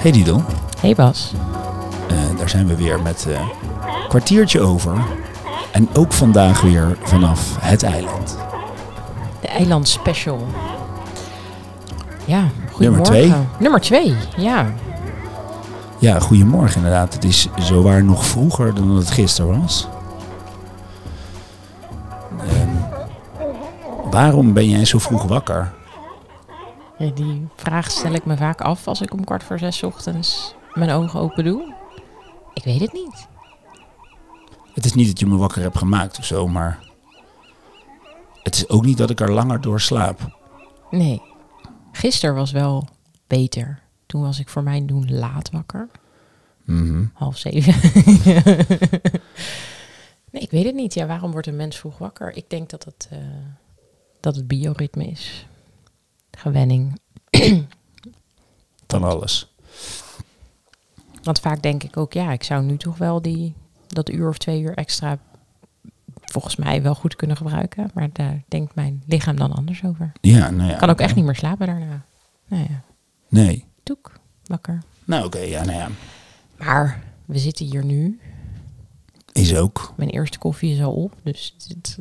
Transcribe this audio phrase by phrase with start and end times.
[0.00, 0.42] Hey Didel,
[0.80, 1.32] Hey Bas.
[2.08, 5.04] Eh, daar zijn we weer met eh, een kwartiertje over.
[5.72, 8.36] En ook vandaag weer vanaf het eiland.
[9.40, 10.46] De eiland special.
[12.24, 12.44] Ja,
[12.78, 13.32] Nummer twee.
[13.58, 14.66] Nummer twee, ja.
[15.98, 17.14] Ja, goedemorgen inderdaad.
[17.14, 19.88] Het is zowaar nog vroeger dan het gisteren was.
[22.38, 22.68] Ehm,
[24.10, 25.72] waarom ben jij zo vroeg wakker?
[27.00, 30.54] Ja, Die vraag stel ik me vaak af als ik om kwart voor zes ochtends
[30.74, 31.74] mijn ogen open doe.
[32.54, 33.28] Ik weet het niet.
[34.74, 36.78] Het is niet dat je me wakker hebt gemaakt of zo, maar...
[38.42, 40.38] Het is ook niet dat ik er langer door slaap.
[40.90, 41.22] Nee.
[41.92, 42.88] Gisteren was wel
[43.26, 43.82] beter.
[44.06, 45.88] Toen was ik voor mijn doen laat wakker.
[46.64, 47.04] Mhm.
[47.12, 47.74] Half zeven.
[50.30, 50.94] nee, ik weet het niet.
[50.94, 52.36] Ja, waarom wordt een mens vroeg wakker?
[52.36, 53.18] Ik denk dat het, eh,
[54.20, 55.46] dat het bioritme is.
[56.40, 57.00] Gewenning.
[58.86, 59.52] Van alles.
[61.22, 63.54] Want vaak denk ik ook, ja, ik zou nu toch wel die,
[63.86, 65.18] dat uur of twee uur extra
[66.24, 67.90] volgens mij wel goed kunnen gebruiken.
[67.94, 70.12] Maar daar denkt mijn lichaam dan anders over.
[70.20, 70.72] Ja, nou ja.
[70.72, 72.04] Ik kan ook echt niet meer slapen daarna.
[72.48, 72.82] Nou ja,
[73.28, 73.64] Nee.
[73.82, 74.12] toek,
[74.44, 74.82] wakker.
[75.04, 75.88] Nou oké, ja, nou ja.
[76.58, 78.20] Maar we zitten hier nu.
[79.32, 79.92] Is ook.
[79.96, 81.16] Mijn eerste koffie is al op.
[81.22, 81.98] Dus het,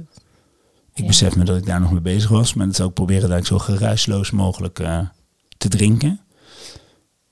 [0.99, 2.53] Ik besef me dat ik daar nog mee bezig was.
[2.53, 5.07] Maar dat zou ik proberen dat ik zo geruisloos mogelijk eh,
[5.57, 6.19] te drinken.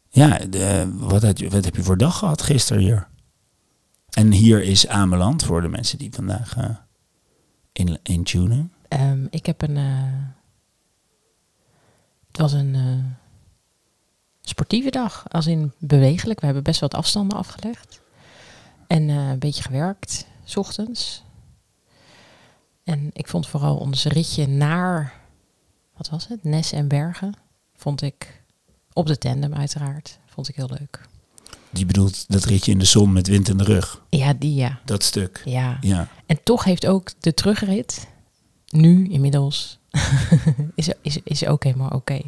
[0.09, 3.07] Ja, de, wat, had wat heb je voor dag gehad gisteren hier?
[4.09, 6.69] En hier is Ameland voor de mensen die vandaag eh
[7.71, 8.71] in, in tunen.
[8.87, 9.77] Ehm, ik heb een.
[9.77, 10.13] eh,
[12.27, 12.75] het was een
[14.41, 16.39] sportieve dag, als in bewegelijk.
[16.39, 18.01] We hebben best wat afstanden afgelegd.
[18.87, 21.23] En een beetje gewerkt, s ochtends.
[22.87, 25.13] En ik vond vooral ons ritje naar.
[25.97, 26.43] Wat was het?
[26.43, 27.33] Nes en Bergen.
[27.75, 28.41] Vond ik
[28.93, 30.19] op de tandem, uiteraard.
[30.25, 31.01] Vond ik heel leuk.
[31.69, 34.01] Die bedoelt dat ritje in de zon met wind in de rug.
[34.09, 34.79] Ja, die ja.
[34.85, 35.41] Dat stuk.
[35.45, 35.77] Ja.
[35.81, 36.07] Ja.
[36.25, 38.07] En toch heeft ook de terugrit,
[38.69, 39.79] nu inmiddels,
[40.75, 42.19] is, is, is ook helemaal oké.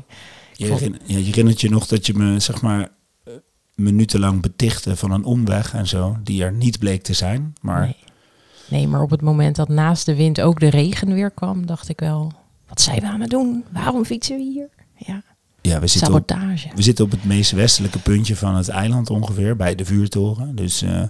[0.53, 2.89] Je, herinner- ja, je herinnert je nog dat je me, zeg maar,
[3.23, 3.33] eh,
[3.75, 6.17] minutenlang betichtte van een omweg en zo.
[6.23, 7.53] Die er niet bleek te zijn.
[7.61, 7.95] Maar Nee.
[8.69, 11.89] Nee, maar op het moment dat naast de wind ook de regen weer kwam, dacht
[11.89, 12.31] ik wel,
[12.67, 13.63] wat zijn we aan het doen?
[13.71, 14.69] Waarom fietsen we hier?
[14.95, 15.23] Ja,
[15.61, 16.69] ja, we zitten op, sabotage.
[16.75, 20.55] We zitten op het meest westelijke puntje van het eiland ongeveer, bij de vuurtoren.
[20.55, 21.01] Dus eh,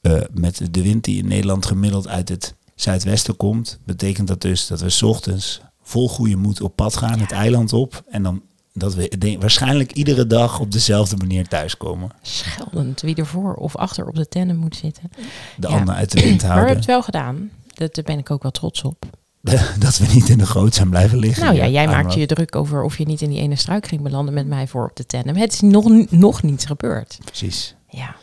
[0.00, 4.66] eh, met de wind die in Nederland gemiddeld uit het zuidwesten komt, betekent dat dus
[4.66, 8.04] dat we 's ochtends vol goede moed op pad gaan, het eiland op.
[8.08, 8.42] En dan
[8.78, 12.10] dat we waarschijnlijk iedere dag op dezelfde manier thuiskomen.
[12.22, 15.10] Scheldend wie er voor of achter op de tandem moet zitten.
[15.56, 15.74] De Ja.
[15.78, 16.76] ander uit de wind Maar we hebben houden.
[16.76, 17.50] het wel gedaan.
[17.74, 19.04] Dat, daar ben ik ook wel trots op.
[19.78, 21.44] dat we niet in de goot zijn blijven liggen.
[21.44, 24.02] Nou ja, jij maakte je druk over of je niet in die ene struik ging
[24.02, 25.36] belanden met mij voor op de tandem.
[25.36, 27.18] Het is nog, nog niet gebeurd.
[27.24, 27.74] Precies.
[27.88, 28.16] Ja.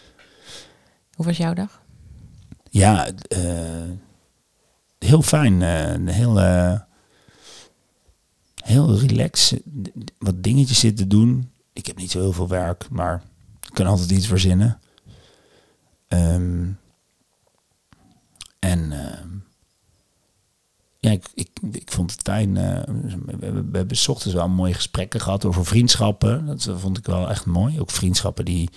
[1.14, 1.82] Hoe was jouw dag?
[2.70, 3.40] Ja, eh,
[5.00, 5.62] heel fijn.
[5.62, 6.40] eh, heel,
[8.64, 9.62] heel relaxed.
[10.18, 11.52] Wat dingetjes zitten doen.
[11.74, 13.24] Ik heb niet zo heel veel werk, maar
[13.62, 14.80] ik kan altijd iets verzinnen.
[16.08, 16.68] Ehm,
[18.60, 19.28] en ehm,
[21.00, 22.58] ja, ik, ik, ik vond het fijn.
[22.58, 22.84] eh,
[23.26, 26.46] we, hebben- ochtends wel mooie gesprekken gehad over vriendschappen.
[26.46, 27.80] Dat vond ik wel echt mooi.
[27.80, 28.70] Ook vriendschappen die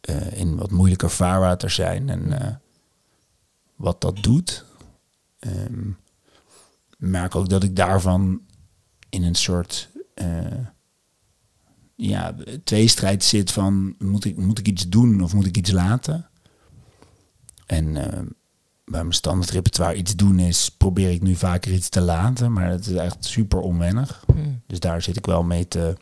[0.00, 2.08] eh, in wat moeilijker vaarwater zijn.
[2.08, 2.54] En eh,
[3.76, 4.64] wat dat doet.
[6.90, 8.40] Ik merk ook dat ik daarvan
[9.14, 10.58] in een soort eh,
[11.94, 16.28] ja, tweestrijd zit van moet ik, moet ik iets doen of moet ik iets laten?
[17.66, 18.22] En eh,
[18.84, 22.68] bij mijn standaard repertoire iets doen is, probeer ik nu vaker iets te laten, maar
[22.70, 24.24] het is echt super onwennig.
[24.26, 24.62] Hmm.
[24.66, 25.96] Dus daar zit ik wel mee te.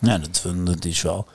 [0.00, 1.28] Ja, dat, dat is wel.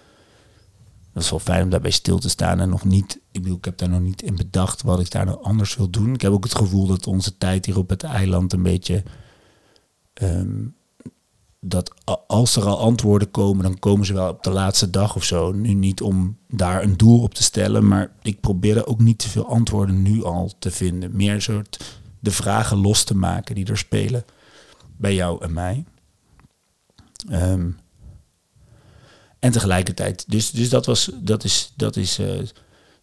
[1.14, 3.20] Dat is wel fijn om daarbij stil te staan en nog niet.
[3.32, 5.90] Ik bedoel, ik heb daar nog niet in bedacht wat ik daar nou anders wil
[5.90, 6.14] doen.
[6.14, 9.04] Ik heb ook het gevoel dat onze tijd hier op het eiland een beetje.
[10.14, 10.66] ehm,
[11.66, 11.94] dat
[12.28, 15.52] als er al antwoorden komen, dan komen ze wel op de laatste dag of zo.
[15.52, 19.20] Nu niet om daar een doel op te stellen, maar ik probeer er ook niet
[19.20, 21.16] te veel antwoorden nu al te vinden.
[21.16, 24.26] Meer soort de vragen los te maken die er spelen
[24.98, 25.84] bij jou en mij.
[27.30, 27.70] Ehm,
[29.40, 32.40] en tegelijkertijd, dus, dus dat was, dat is, dat is eh,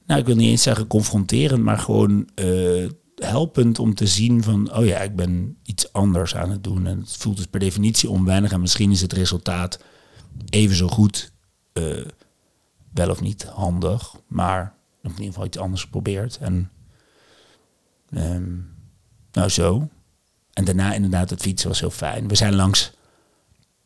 [0.06, 2.88] nou ik wil niet eens zeggen confronterend, maar gewoon eh,
[3.25, 6.87] helpend om te zien van, oh ja, ik ben iets anders aan het doen.
[6.87, 9.78] En het voelt dus per definitie onwennig en misschien is het resultaat
[10.50, 11.32] even zo goed,
[11.72, 12.05] eh,
[12.94, 16.38] wel of niet handig, maar in ieder geval iets anders geprobeerd.
[16.38, 16.70] En
[18.11, 18.49] ehm,
[19.32, 19.88] nou zo.
[20.52, 22.28] En daarna inderdaad, het fietsen was heel fijn.
[22.28, 22.93] We zijn langs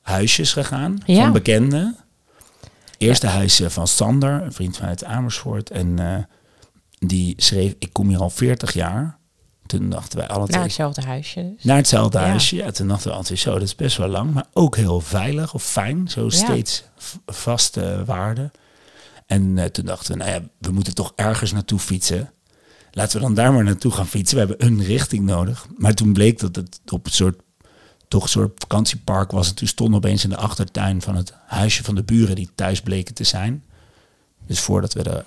[0.01, 1.23] huisjes gegaan Ja.
[1.23, 1.97] van bekenden.
[2.99, 5.71] Eerste huis eh, van Sander, een vriend vanuit Amersfoort.
[5.71, 6.23] En eh,
[6.99, 9.19] die schreef, ik kom hier al 40 jaar.
[9.67, 11.65] Toen dachten wij alle Naar twee, hetzelfde huisje dus.
[11.65, 12.25] naar hetzelfde Ja.
[12.25, 12.57] huisje.
[12.57, 14.33] Ja, toen dachten we altijd zo, dat is best wel lang.
[14.33, 16.09] Maar ook heel veilig of fijn.
[16.09, 16.85] Zo steeds
[17.27, 18.51] vaste waarde.
[19.27, 22.33] En eh, toen dachten we, nou ja, we moeten toch ergens naartoe fietsen.
[22.91, 24.39] Laten we dan daar maar naartoe gaan fietsen.
[24.39, 25.67] We hebben een richting nodig.
[25.77, 27.41] Maar toen bleek dat het op een soort,
[28.09, 29.49] toch een soort vakantiepark was.
[29.49, 32.51] En toen stonden we opeens in de achtertuin van het huisje van de buren die
[32.55, 33.65] thuis bleken te zijn.
[34.47, 35.25] Dus voordat we de,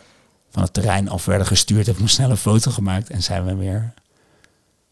[0.50, 3.56] van het terrein af werden gestuurd, hebben we een snelle foto gemaakt en zijn we
[3.56, 3.94] weer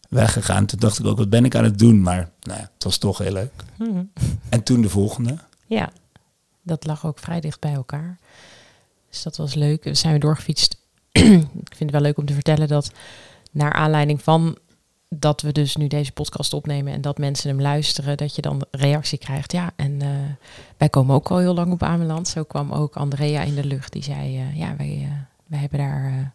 [0.08, 0.66] weggegaan.
[0.66, 2.02] Toen dacht ik ook, wat ben ik aan het doen?
[2.02, 3.52] Maar nou ja, het was toch heel leuk.
[3.78, 4.04] Mhm.
[4.48, 5.38] En toen de volgende.
[5.66, 5.90] Ja,
[6.62, 8.18] dat lag ook vrij dicht bij elkaar.
[9.10, 9.84] Dus dat was leuk.
[9.84, 10.76] We zijn weer doorgefietst.
[11.12, 12.90] ik vind het wel leuk om te vertellen dat
[13.50, 14.58] naar aanleiding van
[15.08, 18.64] dat we dus nu deze podcast opnemen en dat mensen hem luisteren, dat je dan
[18.70, 19.52] reactie krijgt.
[19.52, 20.08] Ja, en eh,
[20.76, 22.28] wij komen ook al heel lang op Ameland.
[22.28, 23.92] Zo kwam ook Andrea in de lucht.
[23.92, 26.32] Die zei, eh, ja, wij, eh, wij hebben daar,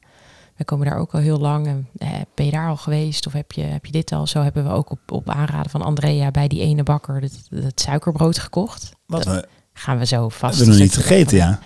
[0.62, 1.68] wij komen daar ook al heel lang.
[1.68, 4.28] En, eh, ben je daar al geweest of heb je, heb je dit al?
[4.28, 7.80] Zo hebben we ook op, op aanraden van Andrea bij die ene bakker het, het
[7.82, 8.92] suikerbrood gekocht.
[9.06, 10.56] Wat Dat we gaan we zo vast.
[10.58, 11.60] hebben nog niet gegeten, ja.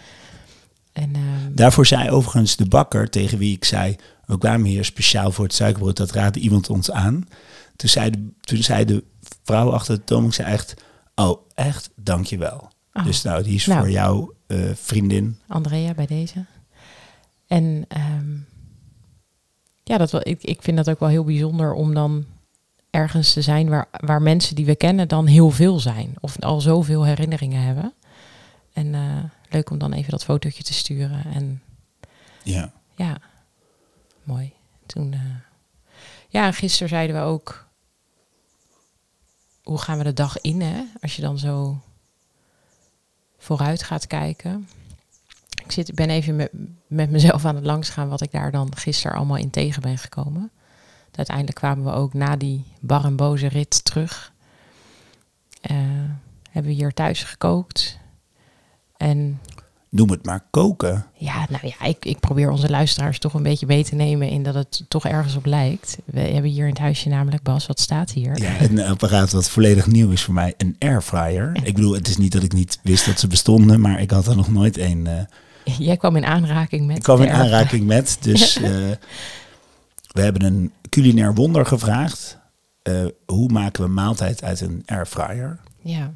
[0.93, 3.95] En, ehm, Daarvoor zei overigens de bakker tegen wie ik zei,
[4.25, 7.27] we kwamen hier speciaal voor het suikerbrood, dat raadde iemand ons aan.
[7.75, 9.03] Toen zei de, toen zei de
[9.43, 10.73] vrouw achter de toonbank, zei echt,
[11.15, 12.71] oh echt, dankjewel.
[12.93, 13.79] oh, Dus nou, die is Nou.
[13.79, 15.39] voor jou eh, vriendin.
[15.47, 16.45] Andrea bij deze.
[17.47, 18.25] En ehm,
[19.87, 22.25] ja, dat wel, ik, ik vind dat ook wel heel bijzonder om dan
[22.89, 26.13] ergens te zijn waar, waar mensen die we kennen dan heel veel zijn.
[26.19, 27.93] Of al zoveel herinneringen hebben.
[28.73, 31.23] En eh, leuk om dan even dat fotootje te sturen.
[31.33, 31.61] En
[32.43, 32.71] Ja.
[32.95, 33.17] Ja,
[34.23, 34.53] mooi.
[34.85, 35.19] Toen, eh,
[36.29, 37.67] ja, en gisteren zeiden we ook,
[39.63, 40.83] hoe gaan we de dag in, hè?
[41.01, 41.81] Als je dan zo
[43.37, 44.67] vooruit gaat kijken.
[45.65, 46.49] Ik zit, ben even met,
[46.87, 50.51] met mezelf aan het langsgaan wat ik daar dan gisteren allemaal in tegen ben gekomen.
[51.11, 54.31] Uiteindelijk kwamen we ook na die bar en boze rit terug.
[55.61, 55.75] Eh,
[56.51, 57.97] hebben we hier thuis gekookt.
[58.97, 59.39] En
[59.89, 61.05] Noem het maar koken.
[61.13, 64.43] ja, nou ja, ik, ik probeer onze luisteraars toch een beetje mee te nemen in
[64.43, 65.97] dat het toch ergens op lijkt.
[66.05, 68.41] We hebben hier in het huisje namelijk, Bas, wat staat hier?
[68.41, 71.51] Ja, een apparaat wat volledig nieuw is voor mij, een airfryer.
[71.63, 74.27] Ik bedoel, het is niet dat ik niet wist dat ze bestonden, maar ik had
[74.27, 75.07] er nog nooit een.
[75.07, 75.23] eh,
[75.79, 76.97] Jij kwam in aanraking met.
[76.97, 78.63] ik kwam in aanraking met, dus eh,
[80.11, 82.37] we hebben een culinair wonder gevraagd.
[82.81, 85.59] Eh, hoe maken we maaltijd uit een airfryer?
[85.81, 86.11] Ja,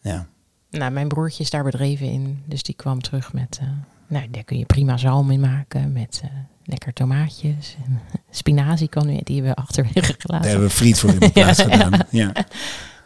[0.00, 0.26] Ja,
[0.70, 3.58] nou, mijn broertje is daar bedreven in, dus die kwam terug met.
[3.60, 3.68] eh,
[4.06, 6.22] nou, daar kun je prima zalm in maken met
[6.64, 7.76] lekker tomaatjes.
[7.86, 8.00] En
[8.30, 10.48] spinazie kan nu, die hebben we achterwege daar gelaten.
[10.50, 12.00] hebben we friet voor in de plaats Ja, gedaan.
[12.10, 12.32] Ja,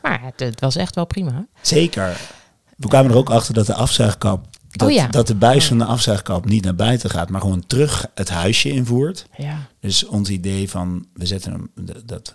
[0.03, 1.47] Maar het, het was echt wel prima.
[1.61, 2.21] zeker.
[2.77, 4.47] We kwamen er ook achter dat de afzuigkap,
[4.79, 5.07] dat, Oh ja.
[5.07, 8.71] dat de buis van de afzuigkap niet naar buiten gaat, maar gewoon terug het huisje
[8.71, 9.27] invoert.
[9.37, 11.71] Ja, Dus ons idee van, we zetten hem,
[12.05, 12.35] dat,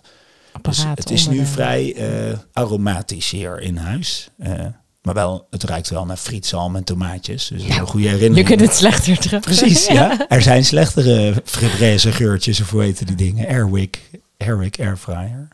[0.52, 0.98] apparaat.
[0.98, 4.28] het is nu vrij eh, aromatisch hier in huis.
[4.38, 4.66] Eh,
[5.02, 7.46] maar wel, het ruikt wel naar friet, zalm en tomaatjes.
[7.48, 8.48] Dus Ja, een goede Je herinnering.
[8.48, 9.40] kunt het slechter terug.
[9.40, 10.28] Precies, ja.
[10.28, 13.48] Er zijn slechtere fribraise geurtjes, of hoe heten die dingen?
[13.48, 15.48] Airwick, Airwick Airfryer.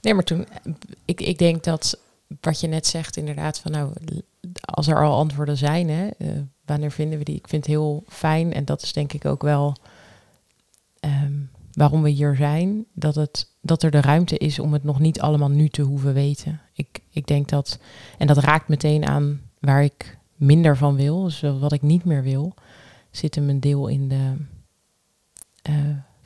[0.00, 0.46] Nee, maar toen,
[1.04, 1.98] ik, ik denk dat
[2.40, 3.92] wat je net zegt, inderdaad, van nou,
[4.60, 6.28] als er al antwoorden zijn, hè, eh,
[6.64, 7.36] wanneer vinden we die?
[7.36, 9.76] Ik vind het heel fijn en dat is denk ik ook wel
[11.00, 11.32] ehm,
[11.72, 15.20] waarom we hier zijn, dat, het, dat er de ruimte is om het nog niet
[15.20, 16.60] allemaal nu te hoeven weten.
[16.72, 17.78] Ik, ik denk dat,
[18.18, 22.22] en dat raakt meteen aan waar ik minder van wil, dus wat ik niet meer
[22.22, 22.54] wil,
[23.10, 24.34] zit hem een deel in de.
[25.62, 25.74] eh,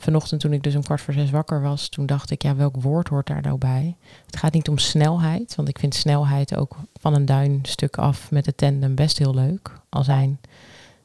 [0.04, 2.76] vanochtend toen ik dus om kwart voor zes wakker was, toen dacht ik, ja, welk
[2.76, 3.96] woord hoort daar nou bij?
[4.26, 8.44] Het gaat niet om snelheid, want ik vind snelheid ook van een duinstuk af met
[8.44, 9.70] de tandem best heel leuk.
[9.88, 10.40] Al zijn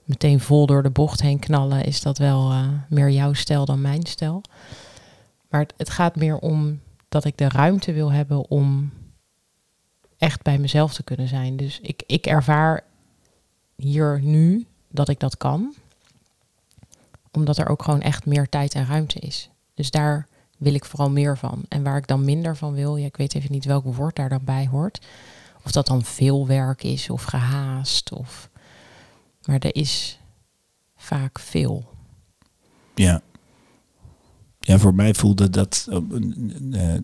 [0.04, 3.82] meteen vol door de bocht heen knallen, is dat wel eh, meer jouw stijl dan
[3.82, 4.42] mijn stijl.
[5.50, 6.80] Maar het, het gaat meer om
[7.10, 8.92] dat ik de ruimte wil hebben om
[10.18, 11.58] echt bij mezelf te kunnen zijn.
[11.58, 12.84] Dus ik, ik ervaar
[13.76, 15.74] hier nu dat ik dat kan
[17.40, 19.50] omdat er ook gewoon echt meer tijd en ruimte is.
[19.74, 20.28] Dus daar
[20.58, 21.66] wil ik vooral meer van.
[21.68, 24.30] En waar ik dan minder van wil, ja, ik weet even niet welk woord daar
[24.30, 25.06] dan bij hoort.
[25.64, 28.12] Of dat dan veel werk is of gehaast.
[28.12, 28.50] Of...
[29.46, 30.20] Maar er is
[30.96, 31.90] vaak veel.
[32.96, 33.22] Ja.
[34.60, 35.88] Ja, voor mij voelde dat...
[35.90, 37.02] eh, eh,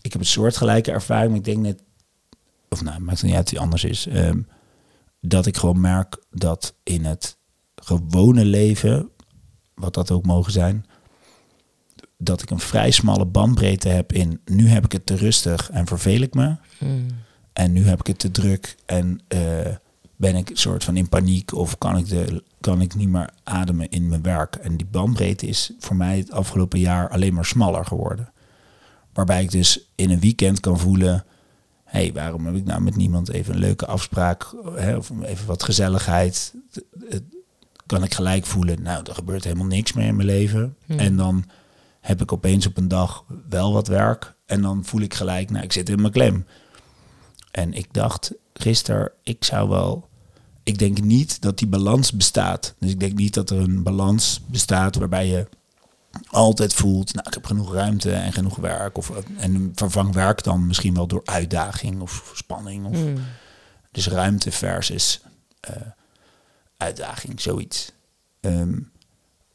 [0.00, 1.82] ik heb een soortgelijke ervaring, ik denk net...
[2.68, 4.06] Of nou, maakt het niet uit die anders is.
[4.06, 4.40] ehm,
[5.20, 7.36] dat ik gewoon merk dat in het
[7.84, 9.08] gewone leven,
[9.74, 10.86] wat dat ook mogen zijn...
[12.18, 14.40] dat ik een vrij smalle bandbreedte heb in...
[14.44, 16.56] nu heb ik het te rustig en verveel ik me.
[16.78, 17.06] Hmm.
[17.52, 19.40] En nu heb ik het te druk en eh,
[20.16, 23.30] ben ik een soort van in paniek of kan ik, de, kan ik niet meer
[23.42, 24.54] ademen in mijn werk.
[24.56, 28.32] En die bandbreedte is voor mij het afgelopen jaar alleen maar smaller geworden.
[29.12, 31.24] Waarbij ik dus in een weekend kan voelen,
[31.84, 35.46] hé, hey, waarom heb ik nou met niemand even een leuke afspraak hè, of even
[35.46, 36.54] wat gezelligheid.
[37.86, 40.76] Kan ik gelijk voelen, nou, er gebeurt helemaal niks meer in mijn leven.
[40.86, 40.98] Hmm.
[40.98, 41.44] En dan
[42.00, 45.64] heb ik opeens op een dag wel wat werk en dan voel ik gelijk, nou,
[45.64, 46.46] ik zit in mijn klem.
[47.50, 50.08] En ik dacht gisteren, ik zou wel.
[50.62, 52.74] Ik denk niet dat die balans bestaat.
[52.78, 55.48] Dus ik denk niet dat er een balans bestaat waarbij je
[56.30, 58.98] altijd voelt, nou, ik heb genoeg ruimte en genoeg werk.
[58.98, 62.86] Of, en vervang werk dan misschien wel door uitdaging of spanning.
[62.86, 63.14] Of, Hmm.
[63.90, 65.20] Dus ruimte versus
[65.60, 65.76] eh,
[66.84, 67.92] uitdaging, zoiets.
[68.40, 68.78] Ehm,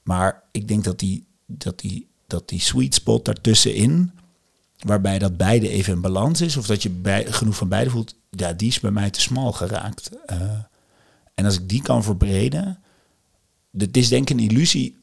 [0.04, 4.12] maar ik denk dat die, dat, die, dat die sweet spot daartussenin,
[4.80, 8.16] waarbij dat beide even in balans is, of dat je bij, genoeg van beide voelt,
[8.30, 10.10] ja, die is bij mij te smal geraakt.
[10.26, 10.40] Eh,
[11.36, 12.80] en als ik die kan verbreden,
[13.78, 14.98] het is denk ik een illusie.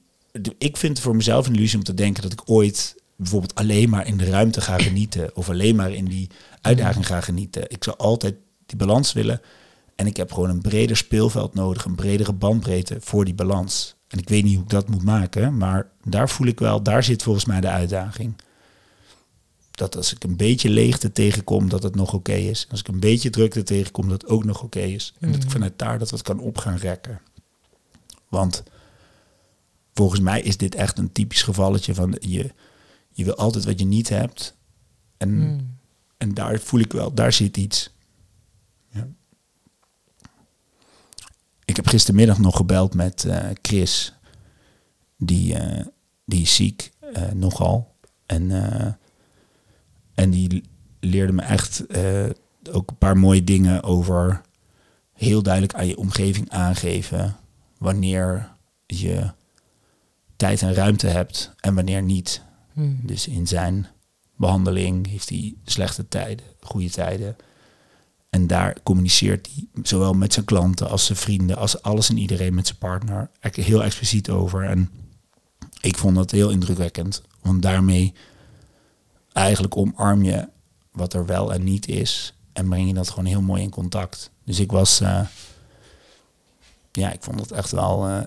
[0.59, 3.89] Ik vind het voor mezelf een illusie om te denken dat ik ooit bijvoorbeeld alleen
[3.89, 6.31] maar in de ruimte ga genieten, of alleen maar in die
[6.61, 7.71] uitdaging ga genieten.
[7.71, 8.35] Ik zou altijd
[8.67, 9.41] die balans willen.
[9.97, 13.95] En ik heb gewoon een breder speelveld nodig, een bredere bandbreedte voor die balans.
[14.09, 17.03] En ik weet niet hoe ik dat moet maken, maar daar voel ik wel, daar
[17.03, 18.35] zit volgens mij de uitdaging.
[19.71, 22.67] Dat als ik een beetje leegte tegenkom, dat het nog oké is.
[22.71, 25.15] Als ik een beetje drukte tegenkom, dat het ook nog oké is.
[25.21, 25.53] En dat ik Mhm.
[25.53, 27.21] vanuit daar dat wat kan op gaan rekken.
[28.29, 28.63] Want
[29.95, 32.53] volgens mij is dit echt een typisch gevalletje van je,
[33.13, 34.57] je wil altijd wat je niet hebt.
[35.17, 35.77] En, Hmm.
[36.17, 37.91] en daar voel ik wel, daar zit iets.
[38.91, 39.09] Ja.
[41.77, 44.15] Ik heb gistermiddag nog gebeld met eh, Chris.
[45.17, 45.87] Die, eh,
[46.25, 47.95] die is ziek, eh, nogal.
[48.27, 48.51] En,
[50.15, 50.63] en die
[51.01, 51.85] leerde me echt
[52.73, 54.41] ook een paar mooie dingen over
[55.13, 57.37] heel duidelijk aan je omgeving aangeven
[57.79, 58.53] wanneer
[58.87, 59.31] je
[60.37, 62.43] tijd en ruimte hebt en wanneer niet.
[62.73, 63.01] Hmm.
[63.03, 63.87] Dus in zijn
[64.37, 67.37] behandeling heeft hij slechte tijden, goede tijden.
[68.37, 72.55] En daar communiceert hij zowel met zijn klanten als zijn vrienden, als alles en iedereen
[72.55, 74.65] met zijn partner heel expliciet over.
[74.65, 74.91] En
[75.81, 78.15] ik vond dat heel indrukwekkend, want daarmee
[79.33, 80.49] eigenlijk omarm je
[80.93, 84.31] wat er wel en niet is en breng je dat gewoon heel mooi in contact.
[84.45, 85.21] Dus ik was, eh,
[86.93, 88.23] ja, ik vond het echt wel eh,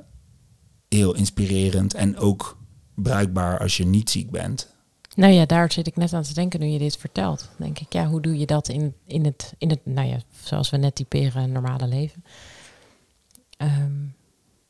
[0.87, 2.57] heel inspirerend en ook
[2.95, 4.73] bruikbaar als je niet ziek bent.
[5.15, 7.49] Nou ja, daar zit ik net aan te denken nu je dit vertelt.
[7.57, 10.69] Denk ik, ja, hoe doe je dat in, in, het, in het, nou ja, zoals
[10.69, 12.23] we net typeren, normale leven?
[13.57, 14.05] Ehm,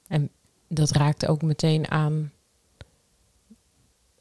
[0.07, 0.29] en
[0.67, 2.31] dat raakt ook meteen aan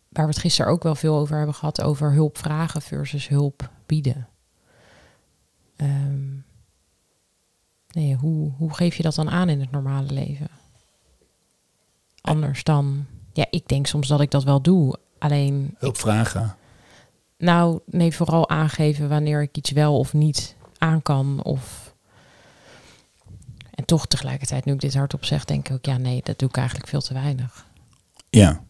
[0.08, 3.70] waar we het gisteren ook wel veel over hebben gehad, over hulp vragen versus hulp
[3.86, 4.28] bieden.
[5.76, 6.26] Ehm,
[7.90, 10.48] nee, hoe, hoe geef je dat dan aan in het normale leven?
[12.20, 14.98] Anders dan, ja, ik denk soms dat ik dat wel doe.
[15.18, 16.56] Alleen Hulp vragen.
[17.38, 21.40] nou, nee, vooral aangeven wanneer ik iets wel of niet aan kan.
[21.42, 21.94] Of...
[23.74, 26.48] En toch tegelijkertijd, nu ik dit hardop zeg, denk ik ook, ja, nee, dat doe
[26.48, 27.66] ik eigenlijk veel te weinig.
[28.30, 28.62] Ja.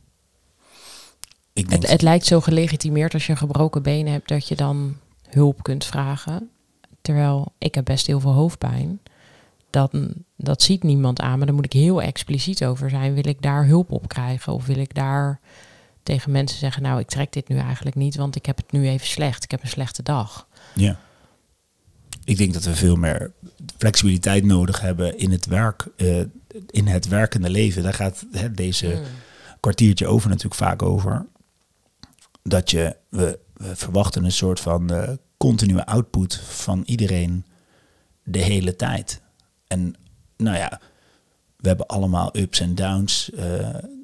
[1.53, 4.57] Ik denk, Het, het lijkt zo gelegitimeerd als je een gebroken been hebt, dat je
[4.57, 4.97] dan
[5.29, 6.51] hulp kunt vragen.
[7.01, 9.01] Terwijl ik heb best heel veel hoofdpijn.
[9.71, 9.93] Dat,
[10.37, 13.15] dat ziet niemand aan, maar daar moet ik heel expliciet over zijn.
[13.15, 14.53] Wil ik daar hulp op krijgen?
[14.53, 15.41] Of wil ik daar
[16.09, 18.89] tegen mensen zeggen, nou, ik trek dit nu eigenlijk niet, want ik heb het nu
[18.89, 19.45] even slecht.
[19.45, 20.49] Ik heb een slechte dag.
[20.75, 21.01] ja.
[22.25, 23.33] Ik denk dat we veel meer
[23.77, 26.21] flexibiliteit nodig hebben in het werk, eh,
[26.67, 27.83] in het werkende leven.
[27.83, 29.03] Daar gaat hè, deze
[29.61, 31.27] kwartiertje over natuurlijk vaak over.
[32.43, 37.45] Dat je, we, we verwachten een soort van eh, continue output van iedereen
[38.23, 39.21] de hele tijd.
[39.67, 39.95] En
[40.37, 40.81] nou ja,
[41.57, 43.31] we hebben allemaal ups en downs.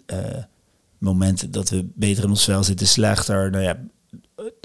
[0.07, 0.45] eh,
[1.05, 3.51] momenten dat we beter in ons vel zitten, slechter.
[3.51, 3.81] Nou ja,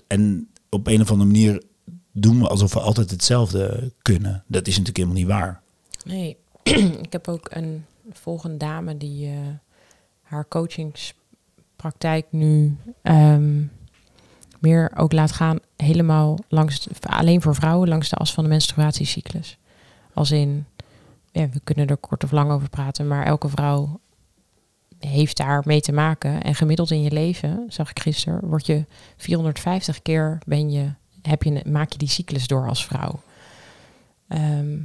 [0.08, 1.64] en op een of andere manier
[2.12, 4.44] doen we alsof we altijd hetzelfde kunnen.
[4.48, 5.62] Dat is natuurlijk helemaal niet waar.
[6.06, 6.38] Nee,
[7.06, 9.38] ik heb ook een volgende dame die eh,
[10.22, 13.64] haar coachingspraktijk nu ehm,
[14.60, 19.58] meer ook laat gaan helemaal langs, alleen voor vrouwen langs de as van de menstruatiecyclus.
[20.14, 20.66] Als in,
[21.32, 24.00] ja, we kunnen er kort of lang over praten, maar elke vrouw
[25.00, 26.42] heeft daar mee te maken.
[26.42, 28.86] En gemiddeld in je leven, zag ik gisteren, word je
[29.18, 30.92] 450 keer ben je,
[31.22, 33.22] heb je, maak je die cyclus door als vrouw.
[34.28, 34.78] Ehm,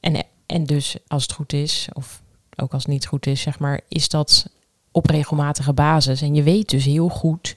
[0.00, 2.22] en, en dus als het goed is, of
[2.56, 4.50] ook als het niet goed is, zeg maar, is dat
[4.90, 6.22] op regelmatige basis.
[6.22, 7.56] En je weet dus heel goed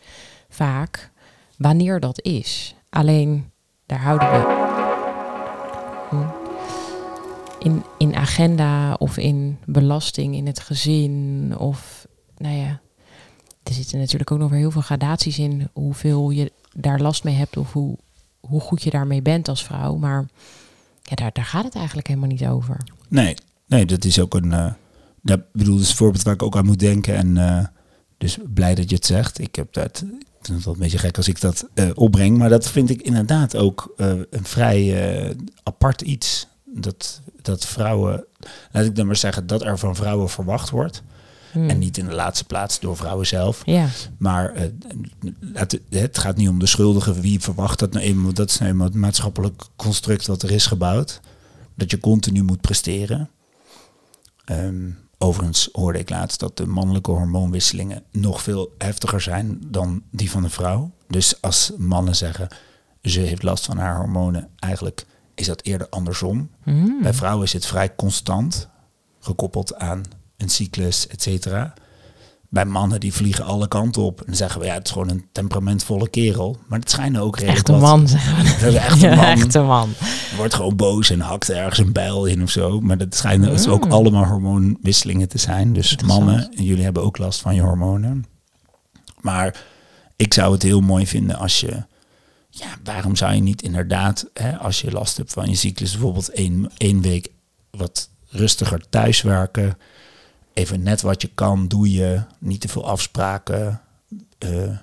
[0.49, 1.11] vaak
[1.57, 2.75] wanneer dat is.
[2.89, 3.51] Alleen
[3.85, 4.67] daar houden we.
[7.59, 11.53] In, in agenda of in belasting in het gezin.
[11.57, 12.79] Of nou ja,
[13.63, 17.35] er zitten natuurlijk ook nog weer heel veel gradaties in hoeveel je daar last mee
[17.35, 17.97] hebt of hoe,
[18.39, 19.95] hoe goed je daarmee bent als vrouw.
[19.95, 20.25] Maar
[21.01, 22.77] ja, daar, daar gaat het eigenlijk helemaal niet over.
[23.07, 23.35] Nee,
[23.65, 24.51] nee dat is ook een.
[24.51, 24.71] Uh,
[25.21, 27.15] dat bedoel, een voorbeeld waar ik ook aan moet denken.
[27.15, 27.65] En uh,
[28.17, 29.39] dus blij dat je het zegt.
[29.39, 30.03] Ik heb dat.
[30.39, 32.37] Ik vind het wel een beetje gek als ik dat uh, opbreng.
[32.37, 36.47] Maar dat vind ik inderdaad ook een vrij apart iets.
[36.73, 38.25] Dat, dat vrouwen.
[38.71, 41.03] Laat ik dan maar zeggen dat er van vrouwen verwacht wordt.
[41.51, 41.69] Hmm.
[41.69, 43.61] En niet in de laatste plaats door vrouwen zelf.
[43.65, 43.87] Ja.
[44.17, 44.63] Maar uh,
[45.53, 47.21] het, het, gaat niet om de schuldigen.
[47.21, 48.33] Wie verwacht dat nou eenmaal?
[48.33, 51.19] Dat is nou eenmaal het maatschappelijk construct wat er is gebouwd.
[51.75, 53.29] Dat je continu moet presteren.
[54.45, 60.31] Um, overigens hoorde ik laatst dat de mannelijke hormoonwisselingen nog veel heftiger zijn dan die
[60.31, 60.91] van de vrouw.
[61.07, 62.47] Dus als mannen zeggen
[63.01, 65.05] ze heeft last van haar hormonen, eigenlijk
[65.39, 66.49] is dat eerder andersom.
[66.63, 67.01] Hmm.
[67.01, 68.69] Bij vrouwen is het vrij constant,
[69.19, 70.03] gekoppeld aan
[70.37, 71.73] een cyclus, et cetera.
[72.49, 74.19] Bij mannen die vliegen alle kanten op.
[74.19, 76.57] En dan zeggen we, ja, het is gewoon een temperamentvolle kerel.
[76.67, 78.01] Maar het schijnen ook redelijk Echt een man,
[78.59, 79.25] Dat is echt een man.
[79.25, 79.89] echt een man.
[80.37, 82.79] Wordt gewoon boos en hakt ergens een bijl in of zo.
[82.81, 83.71] Maar dat schijnen mm.
[83.71, 85.73] ook allemaal hormoonwisselingen te zijn.
[85.73, 88.25] Dus mannen, en jullie hebben ook last van je hormonen.
[89.21, 89.63] Maar
[90.15, 91.83] ik zou het heel mooi vinden als je...
[92.49, 96.29] Ja, waarom zou je niet inderdaad, hè, als je last hebt van je cyclus, bijvoorbeeld
[96.29, 97.27] één, één week
[97.69, 99.77] wat rustiger thuiswerken
[100.59, 102.21] even net wat je kan, doe je.
[102.39, 103.81] Niet te veel afspraken.
[104.45, 104.77] Uh,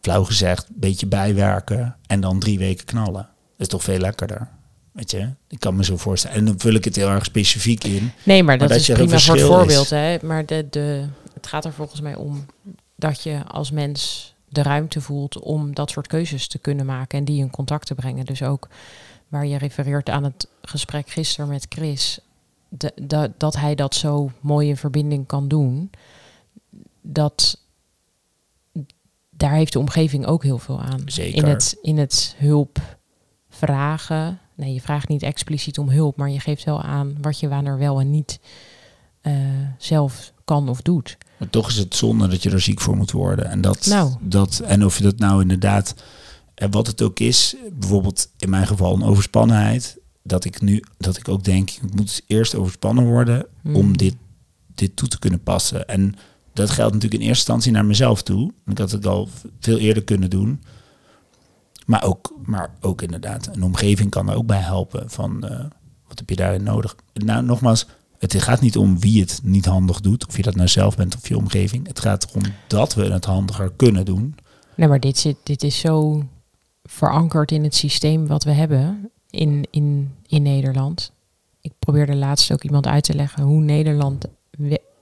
[0.00, 1.96] flauw gezegd, beetje bijwerken.
[2.06, 3.12] En dan drie weken knallen.
[3.12, 4.48] Dat is toch veel lekkerder.
[4.92, 6.36] Weet je, ik kan me zo voorstellen.
[6.36, 8.12] En dan vul ik het heel erg specifiek in.
[8.22, 9.90] Nee, maar dat, is prima voor het voorbeeld.
[9.90, 10.16] Hè?
[10.22, 12.46] Maar de, de, het gaat er volgens mij om
[12.96, 17.24] dat je als mens de ruimte voelt om dat soort keuzes te kunnen maken en
[17.24, 18.24] die in contact te brengen.
[18.24, 18.68] Dus ook
[19.28, 22.20] waar je refereert aan het gesprek gisteren met Chris
[22.68, 25.90] de, dat hij dat zo mooi in verbinding kan doen,
[27.00, 27.60] dat
[29.30, 31.02] daar heeft de omgeving ook heel veel aan.
[31.04, 31.42] Zeker.
[31.42, 32.96] In het, in het hulp
[33.48, 34.40] vragen.
[34.54, 37.78] Nee, je vraagt niet expliciet om hulp, maar je geeft wel aan wat je wanneer
[37.78, 38.40] wel en niet
[39.22, 39.34] uh,
[39.78, 41.16] zelf kan of doet.
[41.38, 43.50] Maar toch is het zonde dat je er ziek voor moet worden.
[43.50, 44.14] En, dat, nou.
[44.20, 45.94] dat, en of je dat nou inderdaad,
[46.54, 51.16] en wat het ook is, bijvoorbeeld in mijn geval een overspannenheid, dat ik nu dat
[51.16, 53.96] ik ook denk, ik moet eerst overspannen worden om hmm.
[53.96, 54.14] dit,
[54.74, 55.88] dit toe te kunnen passen.
[55.88, 56.14] En
[56.52, 58.52] dat geldt natuurlijk in eerste instantie naar mezelf toe.
[58.66, 59.28] Ik had het al
[59.60, 60.62] veel eerder kunnen doen.
[61.86, 65.10] Maar ook, maar ook inderdaad, een omgeving kan er ook bij helpen.
[65.10, 65.50] Van uh,
[66.08, 66.96] wat heb je daarin nodig?
[67.12, 67.86] Nou, nogmaals,
[68.18, 70.26] het gaat niet om wie het niet handig doet.
[70.26, 71.86] Of je dat nou zelf bent of je omgeving.
[71.86, 74.34] Het gaat erom dat we het handiger kunnen doen.
[74.74, 76.22] Nee, maar dit, dit is zo
[76.82, 81.12] verankerd in het systeem wat we hebben in, in, in Nederland.
[81.60, 84.24] Ik probeerde laatst ook iemand uit te leggen hoe Nederland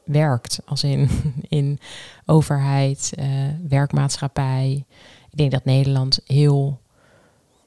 [0.04, 0.60] werkt.
[0.64, 1.08] Als in,
[1.48, 1.78] in
[2.26, 3.26] overheid, uh,
[3.68, 4.84] werkmaatschappij.
[5.30, 6.80] Ik denk dat Nederland heel,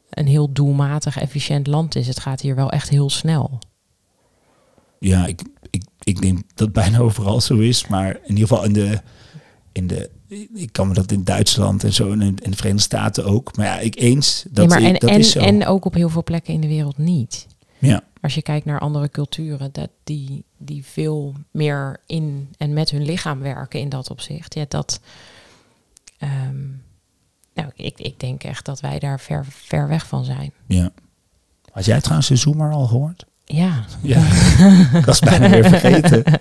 [0.10, 2.07] een heel doelmatig, efficiënt land is.
[2.07, 3.60] Het gaat hier wel echt heel snel.
[4.99, 7.88] Ja, ik, ik, ik denk dat bijna overal zo is.
[7.88, 9.01] Maar in ieder geval in de,
[9.71, 10.10] in de
[10.53, 13.55] ik kan me dat in Duitsland en zo en in, de Verenigde Staten ook.
[13.57, 14.45] Maar ja, ik eens.
[14.49, 15.39] Dat, maar en, dat en, is zo.
[15.39, 17.47] en ook op heel veel plekken in de wereld niet.
[17.79, 18.03] Ja.
[18.21, 23.05] Als je kijkt naar andere culturen, dat die, die veel meer in en met hun
[23.05, 24.53] lichaam werken in dat opzicht.
[24.53, 24.99] Ja, dat.
[26.17, 26.65] Ehm,
[27.53, 30.53] nou, ik, ik denk echt dat wij daar ver, ver weg van zijn.
[30.67, 30.91] Ja.
[31.71, 33.25] Had jij trouwens de Zoomer al gehoord?
[33.49, 33.86] Ja.
[34.01, 34.19] Ja,
[34.99, 36.23] ik was bijna weer vergeten.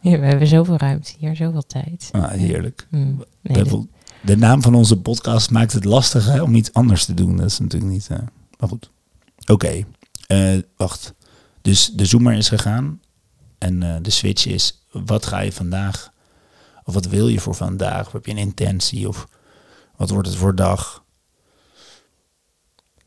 [0.00, 2.08] Ja, we hebben zoveel ruimte hier, zoveel tijd.
[2.12, 2.86] Ah, heerlijk.
[2.90, 3.24] Mm,
[4.22, 7.36] de naam van onze podcast maakt het lastig om iets anders te doen.
[7.36, 8.08] Dat is natuurlijk niet...
[8.10, 8.18] Uh,
[8.58, 8.90] maar goed.
[9.46, 9.84] Oké.
[10.26, 11.14] Eh, wacht.
[11.62, 13.00] Dus de zoomer is gegaan.
[13.58, 14.86] En uh, de switch is...
[14.90, 16.12] Wat ga je vandaag...
[16.84, 18.06] Of wat wil je voor vandaag?
[18.06, 19.08] Of heb je een intentie?
[19.08, 19.28] Of
[19.96, 21.04] wat wordt het voor dag?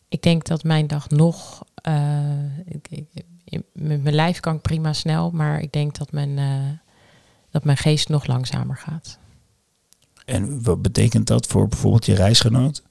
[0.10, 1.64] Ik denk dat mijn dag nog...
[2.66, 6.40] Ik, ik, met mijn lijf kan ik prima snel, maar ik denk dat mijn,
[7.52, 9.20] dat mijn geest nog langzamer gaat.
[10.30, 12.84] En wat betekent dat voor bijvoorbeeld je reisgenoot?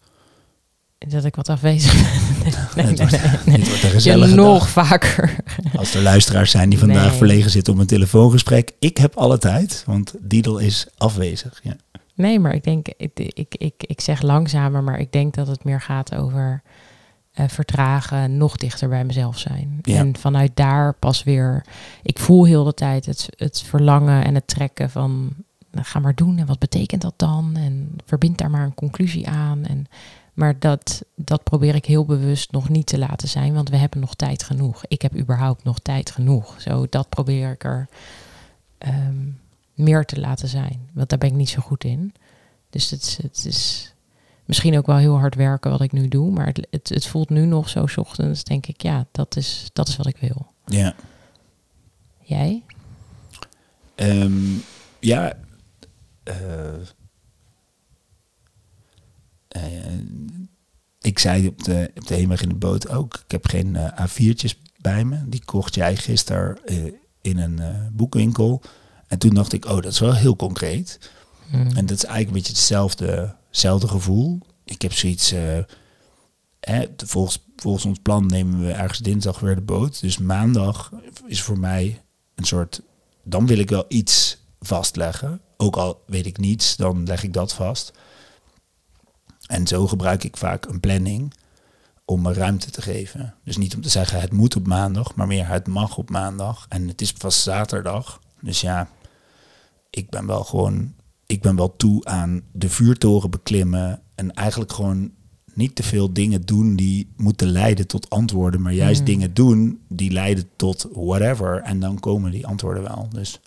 [0.98, 2.54] Dat ik wat afwezig ben.
[2.84, 3.08] nee, nee,
[4.04, 5.36] nee, nee, nog vaker.
[5.76, 8.72] Als er luisteraars zijn die vandaag verlegen zitten om een telefoongesprek.
[8.78, 11.60] Ik heb alle tijd, want Diedel is afwezig.
[11.62, 11.76] Ja.
[12.14, 15.64] Nee, maar ik denk, ik, ik, ik, ik zeg langzamer, maar ik denk dat het
[15.64, 16.62] meer gaat over
[17.40, 19.78] uh, vertragen, nog dichter bij mezelf zijn.
[19.82, 21.64] En vanuit daar pas weer,
[22.02, 25.32] ik voel heel de tijd het, het verlangen en het trekken van,
[25.70, 27.56] nou, ga maar doen en wat betekent dat dan?
[27.56, 29.64] En verbind daar maar een conclusie aan.
[29.64, 29.86] En
[30.34, 34.00] Maar dat, dat probeer ik heel bewust nog niet te laten zijn, want we hebben
[34.00, 34.84] nog tijd genoeg.
[34.88, 36.60] Ik heb überhaupt nog tijd genoeg.
[36.60, 37.88] Zo, dat probeer ik er
[38.78, 39.26] ehm,
[39.74, 40.88] meer te laten zijn.
[40.92, 42.14] Want daar ben ik niet zo goed in.
[42.70, 43.92] Dus het, het is
[44.48, 46.30] misschien ook wel heel hard werken wat ik nu doe.
[46.30, 49.88] Maar het, het, het voelt nu nog zo ochtends, denk ik, ja, dat is, dat
[49.88, 50.46] is wat ik wil.
[50.64, 50.94] Ja.
[52.22, 52.62] Jij?
[53.94, 54.32] Ehm,
[55.00, 55.32] ja.
[56.22, 56.74] eh,
[59.48, 60.00] eh,
[61.00, 64.06] ik zei op de, op de heenweg in de boot ook, ik heb geen eh,
[64.06, 65.28] A4'tjes bij me.
[65.28, 66.58] Die kocht jij gisteren
[67.20, 67.60] in een
[67.92, 68.62] boekwinkel.
[69.06, 71.10] En toen dacht ik, oh, dat is wel heel concreet.
[71.50, 71.66] Hmm.
[71.66, 74.38] En dat is eigenlijk een beetje hetzelfde, hetzelfde gevoel.
[74.64, 75.32] Ik heb zoiets.
[75.32, 75.58] eh,
[76.60, 80.00] hè, volgens, volgens ons plan nemen we ergens dinsdag weer de boot.
[80.00, 80.92] Dus maandag
[81.26, 82.02] is voor mij
[82.34, 82.82] een soort.
[83.22, 85.40] Dan wil ik wel iets vastleggen.
[85.56, 87.92] Ook al weet ik niets, dan leg ik dat vast.
[89.46, 91.34] En zo gebruik ik vaak een planning
[92.04, 93.34] om me ruimte te geven.
[93.44, 96.66] Dus niet om te zeggen het moet op maandag, maar meer het mag op maandag.
[96.68, 98.20] En het is pas zaterdag.
[98.40, 98.88] Dus ja,
[99.90, 100.94] ik ben wel gewoon,
[101.28, 105.10] ik ben wel toe aan de vuurtoren beklimmen en eigenlijk gewoon
[105.54, 109.06] niet te veel dingen doen die moeten leiden tot antwoorden, maar juist Mm.
[109.06, 113.08] dingen doen die leiden tot whatever en dan komen die antwoorden wel.
[113.12, 113.40] Dus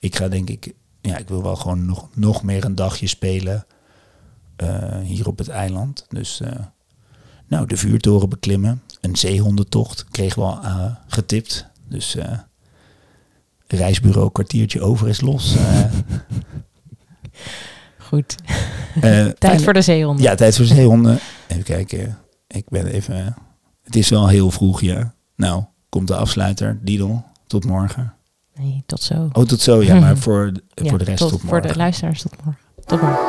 [0.00, 3.66] ik ga denk ik, ja, ik wil wel gewoon nog, nog meer een dagje spelen
[4.56, 6.06] eh, hier op het eiland.
[6.08, 6.52] Dus eh,
[7.46, 11.66] nou, de vuurtoren beklimmen, een zeehondentocht kregen we al eh, getipt.
[11.88, 12.16] Dus
[13.66, 15.54] reisbureau kwartiertje over is los.
[18.12, 18.36] Goed.
[19.00, 20.22] eh, Tijd voor de zeehonden.
[20.24, 21.18] Ja, tijd voor zeehonden.
[21.46, 22.18] Even kijken.
[22.46, 23.34] Ik ben even...
[23.82, 25.14] Het is wel heel vroeg, ja.
[25.36, 26.78] Nou, komt de afsluiter.
[26.82, 28.12] Didel, tot morgen.
[28.54, 29.28] Nee, tot zo.
[29.32, 30.00] Oh, tot zo, ja.
[30.00, 31.68] Maar voor, Ja, voor de rest tot, Voor morgen.
[31.68, 32.62] de luisteraars tot morgen.
[32.86, 33.20] Tot morgen.